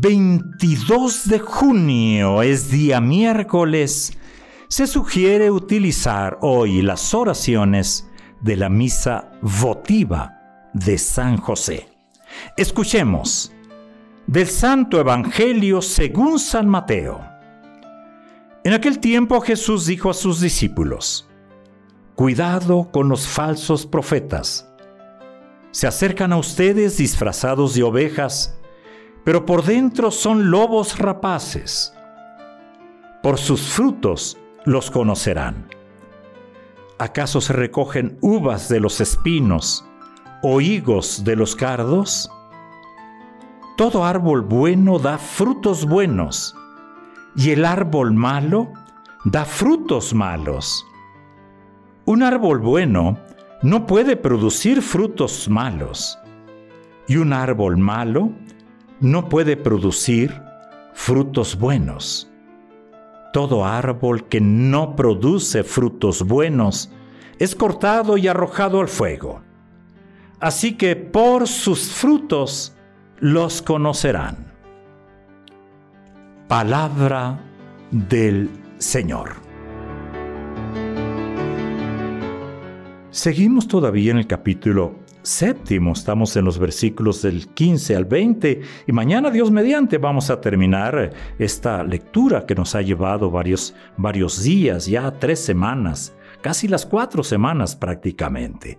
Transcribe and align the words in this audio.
22 0.00 1.28
de 1.28 1.38
junio 1.38 2.40
es 2.40 2.70
día 2.70 2.98
miércoles. 3.02 4.16
Se 4.68 4.86
sugiere 4.86 5.50
utilizar 5.50 6.38
hoy 6.40 6.80
las 6.80 7.12
oraciones 7.12 8.08
de 8.40 8.56
la 8.56 8.70
misa 8.70 9.32
votiva 9.42 10.70
de 10.72 10.96
San 10.96 11.36
José. 11.36 11.88
Escuchemos 12.56 13.52
del 14.26 14.46
Santo 14.46 14.98
Evangelio 14.98 15.82
según 15.82 16.38
San 16.38 16.68
Mateo. 16.68 17.20
En 18.64 18.72
aquel 18.72 18.98
tiempo 18.98 19.42
Jesús 19.42 19.84
dijo 19.84 20.08
a 20.08 20.14
sus 20.14 20.40
discípulos, 20.40 21.28
Cuidado 22.14 22.88
con 22.90 23.10
los 23.10 23.26
falsos 23.26 23.84
profetas. 23.84 24.66
Se 25.70 25.86
acercan 25.86 26.32
a 26.32 26.38
ustedes 26.38 26.96
disfrazados 26.96 27.74
de 27.74 27.82
ovejas, 27.82 28.58
pero 29.24 29.46
por 29.46 29.64
dentro 29.64 30.10
son 30.10 30.50
lobos 30.50 30.98
rapaces. 30.98 31.94
Por 33.22 33.38
sus 33.38 33.62
frutos 33.68 34.36
los 34.64 34.90
conocerán. 34.90 35.68
¿Acaso 36.98 37.40
se 37.40 37.52
recogen 37.52 38.18
uvas 38.20 38.68
de 38.68 38.80
los 38.80 39.00
espinos 39.00 39.84
o 40.42 40.60
higos 40.60 41.24
de 41.24 41.36
los 41.36 41.56
cardos? 41.56 42.30
Todo 43.76 44.04
árbol 44.04 44.42
bueno 44.42 44.98
da 44.98 45.18
frutos 45.18 45.86
buenos, 45.86 46.54
y 47.34 47.50
el 47.50 47.64
árbol 47.64 48.12
malo 48.12 48.72
da 49.24 49.44
frutos 49.44 50.14
malos. 50.14 50.84
Un 52.04 52.22
árbol 52.22 52.58
bueno 52.58 53.18
no 53.62 53.86
puede 53.86 54.16
producir 54.16 54.82
frutos 54.82 55.48
malos, 55.48 56.18
y 57.08 57.16
un 57.16 57.32
árbol 57.32 57.78
malo 57.78 58.30
no 59.02 59.28
puede 59.28 59.56
producir 59.56 60.40
frutos 60.94 61.58
buenos. 61.58 62.30
Todo 63.32 63.64
árbol 63.64 64.28
que 64.28 64.40
no 64.40 64.94
produce 64.94 65.64
frutos 65.64 66.22
buenos 66.22 66.90
es 67.38 67.56
cortado 67.56 68.16
y 68.16 68.28
arrojado 68.28 68.80
al 68.80 68.86
fuego. 68.88 69.42
Así 70.38 70.76
que 70.76 70.94
por 70.94 71.48
sus 71.48 71.90
frutos 71.90 72.76
los 73.18 73.60
conocerán. 73.60 74.52
Palabra 76.46 77.40
del 77.90 78.50
Señor. 78.78 79.32
Seguimos 83.10 83.66
todavía 83.66 84.12
en 84.12 84.18
el 84.18 84.26
capítulo 84.28 85.01
séptimo. 85.22 85.92
Estamos 85.92 86.36
en 86.36 86.44
los 86.44 86.58
versículos 86.58 87.22
del 87.22 87.48
15 87.48 87.96
al 87.96 88.04
20 88.04 88.60
y 88.86 88.92
mañana 88.92 89.30
Dios 89.30 89.50
mediante 89.50 89.98
vamos 89.98 90.30
a 90.30 90.40
terminar 90.40 91.12
esta 91.38 91.82
lectura 91.84 92.46
que 92.46 92.54
nos 92.54 92.74
ha 92.74 92.82
llevado 92.82 93.30
varios, 93.30 93.74
varios 93.96 94.42
días, 94.42 94.86
ya 94.86 95.18
tres 95.18 95.40
semanas, 95.40 96.14
casi 96.40 96.68
las 96.68 96.86
cuatro 96.86 97.22
semanas 97.22 97.76
prácticamente. 97.76 98.78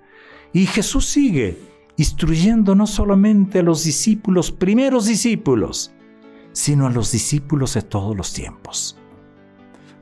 Y 0.52 0.66
Jesús 0.66 1.06
sigue 1.06 1.58
instruyendo 1.98 2.76
no 2.76 2.88
solamente 2.88 3.60
a 3.60 3.64
los 3.64 3.84
discípulos, 3.84 4.52
primeros 4.52 5.06
discípulos, 5.06 5.94
sino 6.52 6.88
a 6.88 6.92
los 6.92 7.12
discípulos 7.12 7.74
de 7.74 7.82
todos 7.82 8.16
los 8.16 8.34
tiempos. 8.34 8.98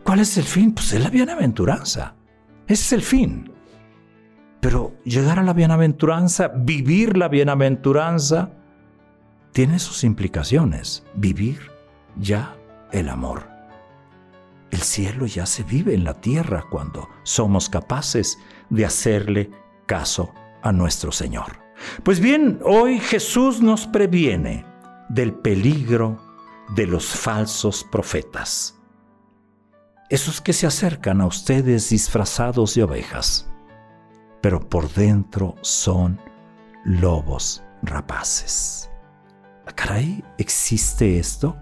¿Cuál 0.03 0.19
es 0.19 0.38
el 0.38 0.44
fin? 0.44 0.74
Pues 0.74 0.94
es 0.94 1.01
la 1.01 1.09
bienaventuranza. 1.09 2.16
Ese 2.68 2.84
es 2.84 2.94
el 2.94 3.01
fin. 3.01 3.51
Pero 4.61 4.94
llegar 5.03 5.39
a 5.39 5.44
la 5.44 5.53
bienaventuranza, 5.53 6.49
vivir 6.55 7.17
la 7.17 7.27
bienaventuranza, 7.27 8.51
tiene 9.51 9.79
sus 9.79 10.03
implicaciones. 10.03 11.03
Vivir 11.16 11.59
ya 12.16 12.55
el 12.91 13.09
amor. 13.09 13.50
El 14.69 14.79
cielo 14.79 15.25
ya 15.25 15.45
se 15.45 15.63
vive 15.63 15.95
en 15.95 16.03
la 16.03 16.13
tierra 16.13 16.66
cuando 16.69 17.09
somos 17.23 17.69
capaces 17.69 18.38
de 18.69 18.85
hacerle 18.85 19.50
caso 19.88 20.31
a 20.61 20.71
nuestro 20.71 21.11
Señor. 21.11 21.59
Pues 22.03 22.19
bien, 22.19 22.59
hoy 22.63 23.00
Jesús 23.00 23.61
nos 23.61 23.88
previene 23.88 24.63
del 25.09 25.33
peligro 25.33 26.23
de 26.75 26.85
los 26.85 27.07
falsos 27.07 27.83
profetas. 27.83 28.79
Esos 30.09 30.39
que 30.39 30.53
se 30.53 30.67
acercan 30.67 31.19
a 31.19 31.25
ustedes 31.25 31.89
disfrazados 31.89 32.75
de 32.75 32.83
ovejas 32.83 33.50
pero 34.41 34.59
por 34.59 34.91
dentro 34.94 35.56
son 35.62 36.19
lobos 36.84 37.63
rapaces. 37.84 38.90
Ah, 39.66 39.72
caray, 39.74 40.24
¿existe 40.38 41.19
esto? 41.19 41.56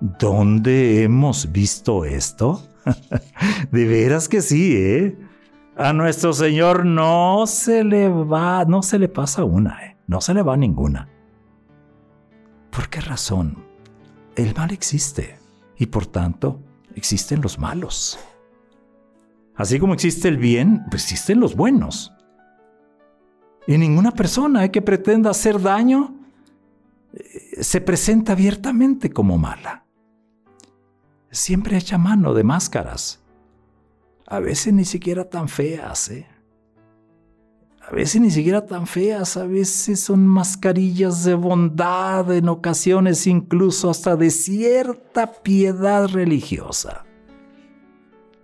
¿Dónde 0.00 1.02
hemos 1.02 1.50
visto 1.52 2.04
esto? 2.04 2.62
de 3.70 3.84
veras 3.86 4.28
que 4.28 4.42
sí, 4.42 4.76
¿eh? 4.76 5.18
A 5.76 5.92
nuestro 5.92 6.32
Señor 6.32 6.84
no 6.86 7.44
se 7.46 7.84
le 7.84 8.08
va, 8.08 8.64
no 8.64 8.82
se 8.82 8.98
le 8.98 9.08
pasa 9.08 9.44
una, 9.44 9.84
¿eh? 9.84 9.96
No 10.06 10.20
se 10.20 10.34
le 10.34 10.42
va 10.42 10.56
ninguna. 10.56 11.08
¿Por 12.70 12.88
qué 12.88 13.00
razón? 13.00 13.64
El 14.36 14.54
mal 14.54 14.70
existe 14.70 15.38
y 15.78 15.86
por 15.86 16.06
tanto 16.06 16.60
existen 16.94 17.40
los 17.40 17.58
malos. 17.58 18.18
Así 19.56 19.78
como 19.78 19.94
existe 19.94 20.28
el 20.28 20.36
bien, 20.36 20.84
pues 20.90 21.04
existen 21.04 21.40
los 21.40 21.56
buenos. 21.56 22.12
Y 23.66 23.78
ninguna 23.78 24.12
persona 24.12 24.70
que 24.70 24.82
pretenda 24.82 25.30
hacer 25.30 25.60
daño 25.60 26.14
eh, 27.14 27.62
se 27.62 27.80
presenta 27.80 28.32
abiertamente 28.32 29.10
como 29.10 29.38
mala. 29.38 29.84
Siempre 31.30 31.76
echa 31.76 31.98
mano 31.98 32.34
de 32.34 32.44
máscaras. 32.44 33.22
A 34.26 34.40
veces 34.40 34.72
ni 34.72 34.84
siquiera 34.84 35.24
tan 35.24 35.48
feas, 35.48 36.10
¿eh? 36.10 36.26
A 37.88 37.92
veces 37.92 38.20
ni 38.20 38.32
siquiera 38.32 38.66
tan 38.66 38.88
feas, 38.88 39.36
a 39.36 39.46
veces 39.46 40.00
son 40.00 40.26
mascarillas 40.26 41.22
de 41.22 41.34
bondad, 41.34 42.32
en 42.32 42.48
ocasiones 42.48 43.28
incluso 43.28 43.90
hasta 43.90 44.16
de 44.16 44.30
cierta 44.30 45.32
piedad 45.32 46.08
religiosa 46.08 47.05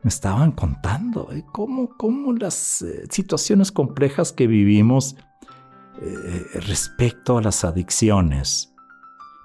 me 0.03 0.09
estaban 0.09 0.53
contando 0.53 1.31
¿eh? 1.33 1.45
cómo, 1.53 2.33
las 2.33 2.83
eh, 2.83 3.07
situaciones 3.09 3.71
complejas 3.71 4.33
que 4.33 4.47
vivimos 4.47 5.17
eh, 6.01 6.47
respecto 6.67 7.39
a 7.39 7.43
las 7.43 7.65
adicciones, 7.65 8.75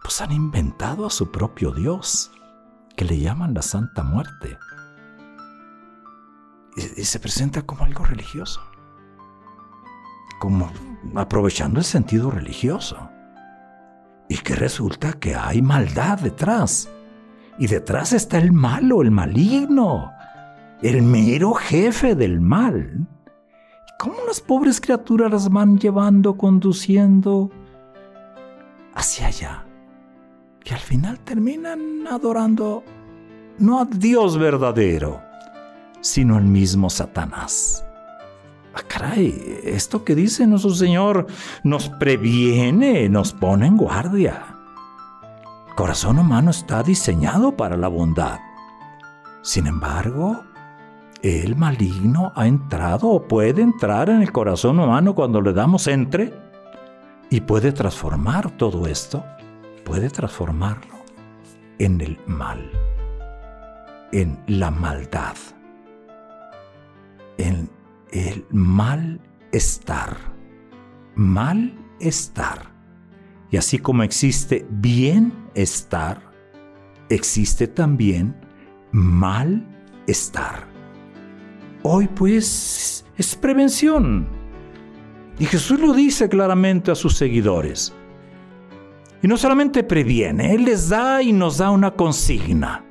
pues 0.01 0.19
han 0.21 0.31
inventado 0.31 1.05
a 1.05 1.11
su 1.11 1.31
propio 1.31 1.71
Dios, 1.71 2.31
que 2.95 3.05
le 3.05 3.19
llaman 3.19 3.53
la 3.53 3.61
Santa 3.61 4.01
Muerte. 4.03 4.57
Y 6.95 7.03
se 7.05 7.19
presenta 7.19 7.63
como 7.63 7.83
algo 7.85 8.05
religioso, 8.05 8.61
como 10.39 10.71
aprovechando 11.15 11.79
el 11.79 11.85
sentido 11.85 12.29
religioso. 12.29 13.09
Y 14.29 14.37
que 14.37 14.55
resulta 14.55 15.13
que 15.13 15.35
hay 15.35 15.61
maldad 15.61 16.19
detrás. 16.19 16.87
Y 17.57 17.65
detrás 17.65 18.13
está 18.13 18.37
el 18.37 18.51
malo, 18.51 19.01
el 19.01 19.09
maligno 19.09 20.16
el 20.81 21.01
mero 21.01 21.53
jefe 21.53 22.15
del 22.15 22.41
mal. 22.41 23.07
¿Cómo 23.99 24.15
las 24.27 24.41
pobres 24.41 24.79
criaturas 24.79 25.31
las 25.31 25.49
van 25.49 25.79
llevando, 25.79 26.37
conduciendo 26.37 27.49
hacia 28.93 29.27
allá? 29.27 29.65
Que 30.63 30.73
al 30.73 30.79
final 30.79 31.19
terminan 31.19 32.05
adorando 32.07 32.83
no 33.57 33.79
a 33.79 33.85
Dios 33.85 34.37
verdadero, 34.37 35.21
sino 36.01 36.35
al 36.37 36.45
mismo 36.45 36.89
Satanás. 36.89 37.83
Ah, 38.99 39.15
esto 39.15 40.03
que 40.03 40.15
dice 40.15 40.45
nuestro 40.45 40.71
Señor 40.71 41.27
nos 41.63 41.89
previene, 41.89 43.07
nos 43.09 43.31
pone 43.33 43.67
en 43.67 43.77
guardia. 43.77 44.45
El 45.69 45.75
corazón 45.75 46.19
humano 46.19 46.51
está 46.51 46.83
diseñado 46.83 47.55
para 47.55 47.77
la 47.77 47.87
bondad. 47.87 48.39
Sin 49.43 49.67
embargo, 49.67 50.43
el 51.23 51.55
maligno 51.55 52.31
ha 52.35 52.47
entrado 52.47 53.07
o 53.09 53.27
puede 53.27 53.61
entrar 53.61 54.09
en 54.09 54.21
el 54.21 54.31
corazón 54.31 54.79
humano 54.79 55.15
cuando 55.15 55.41
le 55.41 55.53
damos 55.53 55.87
entre 55.87 56.33
y 57.29 57.41
puede 57.41 57.71
transformar 57.71 58.51
todo 58.51 58.87
esto, 58.87 59.25
puede 59.83 60.09
transformarlo. 60.09 60.97
en 61.79 62.01
el 62.01 62.17
mal, 62.25 62.71
en 64.11 64.39
la 64.47 64.71
maldad, 64.71 65.35
en 67.37 67.69
el 68.11 68.45
mal 68.49 69.21
estar, 69.51 70.17
mal 71.15 71.77
estar. 71.99 72.71
Y 73.51 73.57
así 73.57 73.77
como 73.77 74.03
existe 74.03 74.65
bienestar, 74.69 76.19
existe 77.09 77.67
también 77.67 78.35
malestar. 78.91 80.66
Hoy 81.89 82.09
pues 82.09 83.05
es 83.15 83.35
prevención. 83.37 84.27
Y 85.39 85.45
Jesús 85.45 85.79
lo 85.79 85.93
dice 85.93 86.27
claramente 86.27 86.91
a 86.91 86.95
sus 86.95 87.15
seguidores. 87.15 87.93
Y 89.23 89.27
no 89.29 89.37
solamente 89.37 89.85
previene, 89.85 90.53
Él 90.53 90.65
les 90.65 90.89
da 90.89 91.21
y 91.21 91.31
nos 91.31 91.59
da 91.59 91.71
una 91.71 91.91
consigna. 91.91 92.83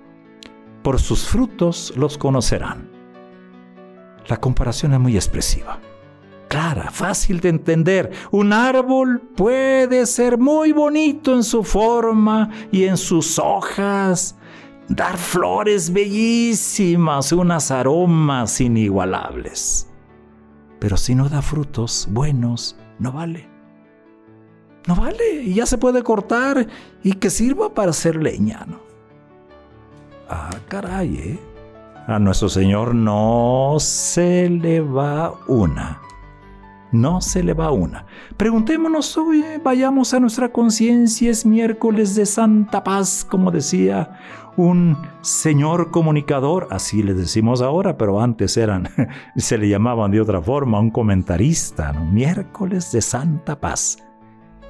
Por 0.83 0.99
sus 0.99 1.27
frutos 1.27 1.93
los 1.95 2.17
conocerán. 2.17 2.89
La 4.29 4.39
comparación 4.39 4.95
es 4.95 5.01
muy 5.01 5.15
expresiva, 5.15 5.79
clara, 6.49 6.91
fácil 6.91 7.41
de 7.41 7.51
entender. 7.51 8.11
Un 8.31 8.55
árbol 8.55 9.21
puede 9.37 10.07
ser 10.07 10.39
muy 10.39 10.73
bonito 10.73 11.35
en 11.35 11.43
su 11.43 11.65
forma 11.65 12.49
y 12.73 12.85
en 12.85 12.97
sus 12.97 13.39
hojas, 13.39 14.39
dar 14.89 15.17
flores 15.17 15.93
bellísimas, 15.93 17.33
unas 17.33 17.71
aromas 17.71 18.61
inigualables. 18.61 19.89
Pero 20.79 20.97
si 20.97 21.15
no 21.15 21.29
da 21.29 21.43
frutos 21.43 22.09
buenos, 22.11 22.77
no 22.99 23.13
vale. 23.13 23.49
No 24.87 24.95
vale, 24.95 25.43
y 25.43 25.55
ya 25.55 25.67
se 25.67 25.79
puede 25.79 26.03
cortar 26.03 26.67
y 27.03 27.15
que 27.15 27.31
sirva 27.31 27.75
para 27.75 27.91
hacer 27.91 28.17
leña, 28.17 28.65
¿no? 28.69 28.81
Ah, 30.29 30.51
caray, 30.69 31.17
¿eh? 31.17 31.41
A 32.07 32.21
nuestro 32.21 32.49
Señor 32.49 32.95
no 32.95 33.77
se 33.81 34.49
le 34.49 34.81
va 34.81 35.35
una. 35.49 36.01
No 36.97 37.21
se 37.21 37.43
le 37.43 37.53
va 37.53 37.71
una. 37.73 38.07
Preguntémonos 38.39 39.19
hoy, 39.19 39.45
vayamos 39.63 40.15
a 40.15 40.21
nuestra 40.21 40.51
conciencia, 40.51 41.31
es 41.31 41.45
miércoles 41.45 42.15
de 42.15 42.25
Santa 42.25 42.83
Paz, 42.83 43.27
como 43.29 43.51
decía 43.51 44.19
un 44.57 44.97
señor 45.21 45.91
comunicador, 45.91 46.69
así 46.71 47.03
le 47.03 47.13
decimos 47.13 47.61
ahora, 47.61 47.99
pero 47.99 48.23
antes 48.23 48.57
eran, 48.57 48.89
se 49.37 49.59
le 49.59 49.69
llamaban 49.69 50.11
de 50.11 50.23
otra 50.23 50.41
forma, 50.41 50.81
un 50.81 50.91
comentarista, 50.91 51.93
miércoles 51.93 52.91
de 52.93 53.03
Santa 53.03 53.61
Paz. 53.61 53.99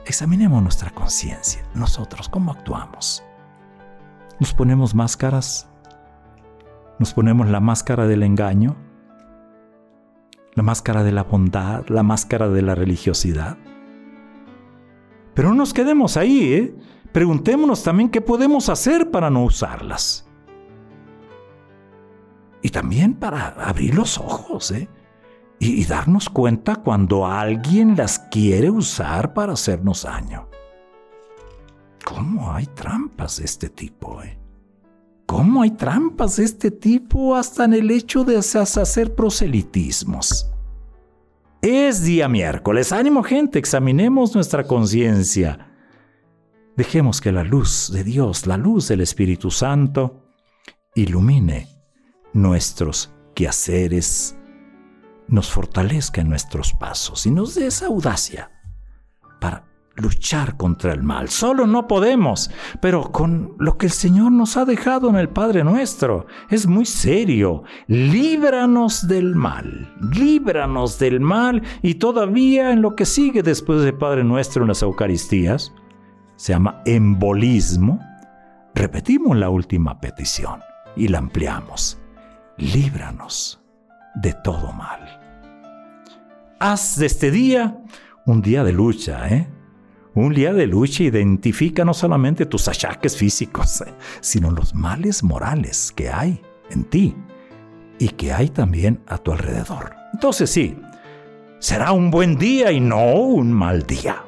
Examinemos 0.04 0.60
nuestra 0.60 0.90
conciencia, 0.90 1.62
nosotros, 1.74 2.28
¿cómo 2.28 2.50
actuamos? 2.50 3.22
¿Nos 4.40 4.52
ponemos 4.52 4.96
máscaras? 4.96 5.70
¿Nos 6.98 7.14
ponemos 7.14 7.48
la 7.48 7.60
máscara 7.60 8.08
del 8.08 8.24
engaño? 8.24 8.85
¿La 10.56 10.62
máscara 10.62 11.04
de 11.04 11.12
la 11.12 11.22
bondad? 11.22 11.86
¿La 11.88 12.02
máscara 12.02 12.48
de 12.48 12.62
la 12.62 12.74
religiosidad? 12.74 13.58
Pero 15.34 15.50
no 15.50 15.54
nos 15.54 15.72
quedemos 15.72 16.16
ahí, 16.16 16.52
¿eh? 16.54 16.74
Preguntémonos 17.12 17.82
también 17.82 18.08
qué 18.08 18.20
podemos 18.20 18.68
hacer 18.68 19.10
para 19.10 19.30
no 19.30 19.44
usarlas. 19.44 20.28
Y 22.62 22.70
también 22.70 23.14
para 23.14 23.48
abrir 23.48 23.94
los 23.94 24.18
ojos, 24.18 24.70
¿eh? 24.72 24.88
y, 25.58 25.84
darnos 25.84 26.28
cuenta 26.28 26.76
cuando 26.76 27.26
alguien 27.26 27.96
las 27.96 28.18
quiere 28.18 28.70
usar 28.70 29.34
para 29.34 29.52
hacernos 29.52 30.02
daño. 30.02 30.48
¿Cómo 32.04 32.52
hay 32.52 32.66
trampas 32.66 33.38
de 33.38 33.44
este 33.44 33.68
tipo? 33.68 34.22
Eh? 34.22 34.38
¿Cómo 35.26 35.62
hay 35.62 35.72
trampas 35.72 36.36
de 36.36 36.44
este 36.44 36.70
tipo 36.70 37.34
hasta 37.34 37.64
en 37.64 37.74
el 37.74 37.90
hecho 37.90 38.24
de 38.24 38.36
hacer 38.36 39.14
proselitismos? 39.14 40.50
Es 41.60 42.04
día 42.04 42.28
miércoles. 42.28 42.92
Ánimo 42.92 43.24
gente, 43.24 43.58
examinemos 43.58 44.34
nuestra 44.36 44.64
conciencia. 44.64 45.72
Dejemos 46.76 47.20
que 47.20 47.32
la 47.32 47.42
luz 47.42 47.90
de 47.92 48.04
Dios, 48.04 48.46
la 48.46 48.56
luz 48.56 48.86
del 48.86 49.00
Espíritu 49.00 49.50
Santo, 49.50 50.22
ilumine 50.94 51.68
nuestros 52.32 53.12
quehaceres, 53.34 54.36
nos 55.26 55.50
fortalezca 55.50 56.20
en 56.20 56.28
nuestros 56.28 56.72
pasos 56.72 57.26
y 57.26 57.32
nos 57.32 57.56
dé 57.56 57.66
esa 57.66 57.86
audacia 57.86 58.50
para 59.40 59.64
luchar 59.96 60.56
contra 60.56 60.92
el 60.92 61.02
mal. 61.02 61.28
Solo 61.28 61.66
no 61.66 61.88
podemos, 61.88 62.50
pero 62.80 63.10
con 63.12 63.54
lo 63.58 63.76
que 63.78 63.86
el 63.86 63.92
Señor 63.92 64.32
nos 64.32 64.56
ha 64.56 64.64
dejado 64.64 65.08
en 65.08 65.16
el 65.16 65.28
Padre 65.28 65.64
nuestro 65.64 66.26
es 66.50 66.66
muy 66.66 66.84
serio. 66.84 67.64
Líbranos 67.86 69.08
del 69.08 69.34
mal, 69.34 69.94
líbranos 70.00 70.98
del 70.98 71.20
mal 71.20 71.62
y 71.82 71.94
todavía 71.94 72.72
en 72.72 72.82
lo 72.82 72.94
que 72.94 73.06
sigue 73.06 73.42
después 73.42 73.80
del 73.82 73.94
Padre 73.94 74.24
nuestro 74.24 74.62
en 74.62 74.68
las 74.68 74.82
Eucaristías, 74.82 75.72
se 76.36 76.52
llama 76.52 76.82
embolismo, 76.84 77.98
repetimos 78.74 79.36
la 79.36 79.48
última 79.48 80.00
petición 80.00 80.60
y 80.94 81.08
la 81.08 81.18
ampliamos. 81.18 81.98
Líbranos 82.58 83.60
de 84.14 84.34
todo 84.44 84.72
mal. 84.72 85.00
Haz 86.58 86.98
de 86.98 87.06
este 87.06 87.30
día 87.30 87.82
un 88.26 88.42
día 88.42 88.64
de 88.64 88.72
lucha, 88.72 89.28
¿eh? 89.28 89.46
Un 90.16 90.32
día 90.32 90.54
de 90.54 90.66
lucha 90.66 91.02
identifica 91.02 91.84
no 91.84 91.92
solamente 91.92 92.46
tus 92.46 92.68
achaques 92.68 93.18
físicos, 93.18 93.84
sino 94.20 94.50
los 94.50 94.74
males 94.74 95.22
morales 95.22 95.92
que 95.94 96.08
hay 96.08 96.40
en 96.70 96.84
ti 96.84 97.14
y 97.98 98.08
que 98.08 98.32
hay 98.32 98.48
también 98.48 98.98
a 99.06 99.18
tu 99.18 99.32
alrededor. 99.32 99.94
Entonces 100.14 100.48
sí, 100.48 100.74
será 101.58 101.92
un 101.92 102.10
buen 102.10 102.38
día 102.38 102.72
y 102.72 102.80
no 102.80 103.12
un 103.12 103.52
mal 103.52 103.82
día. 103.82 104.25